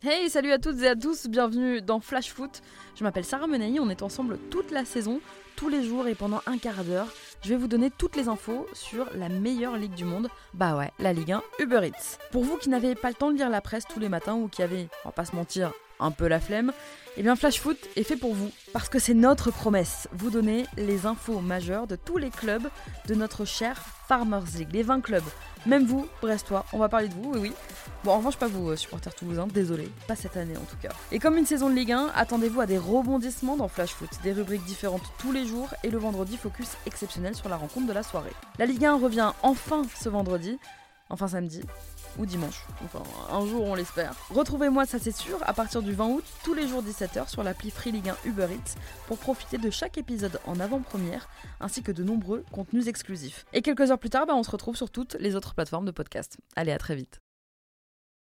Hey, 0.00 0.30
salut 0.30 0.52
à 0.52 0.60
toutes 0.60 0.80
et 0.82 0.86
à 0.86 0.94
tous, 0.94 1.26
bienvenue 1.26 1.82
dans 1.82 1.98
Flash 1.98 2.32
Foot. 2.32 2.62
Je 2.94 3.02
m'appelle 3.02 3.24
Sarah 3.24 3.48
Menei, 3.48 3.80
on 3.80 3.90
est 3.90 4.02
ensemble 4.02 4.38
toute 4.48 4.70
la 4.70 4.84
saison, 4.84 5.20
tous 5.56 5.68
les 5.68 5.82
jours 5.82 6.06
et 6.06 6.14
pendant 6.14 6.40
un 6.46 6.56
quart 6.56 6.84
d'heure. 6.84 7.08
Je 7.42 7.48
vais 7.48 7.56
vous 7.56 7.66
donner 7.66 7.90
toutes 7.90 8.14
les 8.14 8.28
infos 8.28 8.68
sur 8.74 9.06
la 9.16 9.28
meilleure 9.28 9.76
ligue 9.76 9.94
du 9.94 10.04
monde, 10.04 10.28
bah 10.54 10.76
ouais, 10.76 10.92
la 11.00 11.12
Ligue 11.12 11.32
1 11.32 11.42
Uber 11.58 11.80
Eats. 11.88 12.18
Pour 12.30 12.44
vous 12.44 12.58
qui 12.58 12.68
n'avez 12.68 12.94
pas 12.94 13.08
le 13.08 13.16
temps 13.16 13.32
de 13.32 13.38
lire 13.38 13.50
la 13.50 13.60
presse 13.60 13.86
tous 13.92 13.98
les 13.98 14.08
matins 14.08 14.36
ou 14.36 14.46
qui 14.46 14.62
avez, 14.62 14.86
on 15.04 15.08
va 15.08 15.12
pas 15.12 15.24
se 15.24 15.34
mentir, 15.34 15.72
un 16.00 16.10
peu 16.10 16.28
la 16.28 16.40
flemme, 16.40 16.72
eh 17.16 17.22
bien 17.22 17.34
Flash 17.34 17.60
Foot 17.60 17.78
est 17.96 18.04
fait 18.04 18.16
pour 18.16 18.34
vous. 18.34 18.50
Parce 18.72 18.88
que 18.88 18.98
c'est 18.98 19.14
notre 19.14 19.50
promesse, 19.50 20.08
vous 20.12 20.30
donner 20.30 20.66
les 20.76 21.06
infos 21.06 21.40
majeures 21.40 21.86
de 21.86 21.96
tous 21.96 22.16
les 22.16 22.30
clubs 22.30 22.68
de 23.08 23.14
notre 23.14 23.44
cher 23.44 23.84
Farmers 24.06 24.44
League, 24.56 24.68
les 24.72 24.82
20 24.82 25.00
clubs. 25.00 25.24
Même 25.66 25.84
vous, 25.84 26.06
Brestois, 26.22 26.64
on 26.72 26.78
va 26.78 26.88
parler 26.88 27.08
de 27.08 27.14
vous, 27.14 27.32
oui 27.32 27.40
oui. 27.42 27.52
Bon, 28.04 28.12
en 28.12 28.18
revanche, 28.18 28.36
pas 28.36 28.46
vous, 28.46 28.70
euh, 28.70 28.76
supporters 28.76 29.14
toulousains, 29.14 29.48
désolé, 29.48 29.90
pas 30.06 30.14
cette 30.14 30.36
année 30.36 30.56
en 30.56 30.64
tout 30.64 30.76
cas. 30.80 30.90
Et 31.10 31.18
comme 31.18 31.36
une 31.36 31.46
saison 31.46 31.68
de 31.68 31.74
Ligue 31.74 31.92
1, 31.92 32.12
attendez-vous 32.14 32.60
à 32.60 32.66
des 32.66 32.78
rebondissements 32.78 33.56
dans 33.56 33.66
Flash 33.66 33.90
Foot, 33.90 34.10
des 34.22 34.32
rubriques 34.32 34.64
différentes 34.64 35.02
tous 35.18 35.32
les 35.32 35.44
jours 35.44 35.74
et 35.82 35.90
le 35.90 35.98
vendredi 35.98 36.36
focus 36.36 36.68
exceptionnel 36.86 37.34
sur 37.34 37.48
la 37.48 37.56
rencontre 37.56 37.88
de 37.88 37.92
la 37.92 38.04
soirée. 38.04 38.32
La 38.58 38.66
Ligue 38.66 38.84
1 38.84 38.98
revient 38.98 39.32
enfin 39.42 39.82
ce 40.00 40.08
vendredi, 40.08 40.58
enfin 41.10 41.28
samedi, 41.28 41.62
ou 42.18 42.26
dimanche. 42.26 42.64
Enfin, 42.84 43.02
un 43.30 43.46
jour, 43.46 43.64
on 43.64 43.74
l'espère. 43.74 44.14
Retrouvez-moi, 44.30 44.86
ça 44.86 44.98
c'est 44.98 45.16
sûr, 45.16 45.38
à 45.42 45.52
partir 45.52 45.82
du 45.82 45.92
20 45.92 46.06
août, 46.08 46.24
tous 46.44 46.54
les 46.54 46.66
jours 46.68 46.82
17h 46.82 47.28
sur 47.28 47.42
l'appli 47.42 47.70
Free 47.70 47.92
Ligue 47.92 48.08
1 48.08 48.16
Uber 48.24 48.48
Eats 48.50 48.78
pour 49.06 49.18
profiter 49.18 49.58
de 49.58 49.70
chaque 49.70 49.98
épisode 49.98 50.40
en 50.46 50.60
avant-première 50.60 51.28
ainsi 51.60 51.82
que 51.82 51.92
de 51.92 52.02
nombreux 52.02 52.44
contenus 52.52 52.86
exclusifs. 52.86 53.46
Et 53.52 53.62
quelques 53.62 53.90
heures 53.90 53.98
plus 53.98 54.10
tard, 54.10 54.26
bah, 54.26 54.34
on 54.34 54.42
se 54.42 54.50
retrouve 54.50 54.76
sur 54.76 54.90
toutes 54.90 55.16
les 55.20 55.36
autres 55.36 55.54
plateformes 55.54 55.86
de 55.86 55.90
podcast. 55.90 56.38
Allez, 56.56 56.72
à 56.72 56.78
très 56.78 56.94
vite. 56.94 57.20